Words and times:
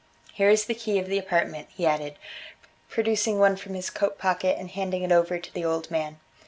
Here 0.33 0.49
is 0.49 0.65
the 0.65 0.73
key 0.73 0.97
of 0.97 1.05
the 1.05 1.19
apartment," 1.19 1.67
he 1.75 1.85
added, 1.85 2.15
producing 2.89 3.37
one 3.37 3.55
from 3.55 3.75
his 3.75 3.91
coat 3.91 4.17
pocket 4.17 4.57
and 4.57 4.71
handing 4.71 5.03
it 5.03 5.11
over 5.11 5.37
to 5.37 5.53
the 5.53 5.63
old 5.63 5.91
man. 5.91 6.19